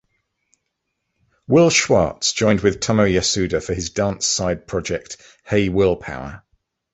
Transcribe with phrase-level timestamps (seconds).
[1.47, 6.41] Will Schwartz joined with Tomo Yasuda for his dance side-project hey willpower.